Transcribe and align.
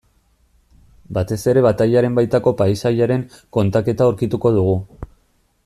Batez 1.17 1.37
ere 1.51 1.61
batailaren 1.65 2.17
baitako 2.21 2.53
paisaiaren 2.63 3.27
kontaketa 3.59 4.07
aurkituko 4.11 4.53
dugu. 4.57 4.75